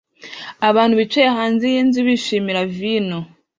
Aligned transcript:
Abantu 0.69 0.93
bicaye 1.01 1.29
hanze 1.37 1.63
yinzu 1.73 1.99
bishimira 2.07 2.61
vino 2.77 3.19